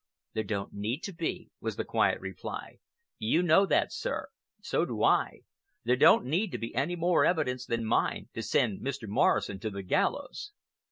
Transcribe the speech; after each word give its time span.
"There 0.33 0.43
don't 0.43 0.73
need 0.73 1.03
to 1.03 1.13
be," 1.13 1.51
was 1.59 1.75
the 1.75 1.85
quiet 1.85 2.19
reply. 2.19 2.79
"You 3.19 3.43
know 3.43 3.67
that, 3.67 3.93
sir. 3.93 4.29
So 4.59 4.83
do 4.83 5.03
I. 5.03 5.41
There 5.83 5.95
don't 5.95 6.25
need 6.25 6.51
to 6.53 6.57
be 6.57 6.73
any 6.73 6.95
more 6.95 7.23
evidence 7.23 7.67
than 7.67 7.85
mine 7.85 8.29
to 8.33 8.41
send 8.41 8.81
Mr. 8.81 9.07
Morrison 9.07 9.59
to 9.59 9.69
the 9.69 9.83
gallows." 9.83 10.53